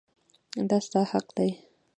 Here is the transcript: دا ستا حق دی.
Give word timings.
دا 0.69 0.77
ستا 0.85 1.01
حق 1.11 1.27
دی. 1.37 1.49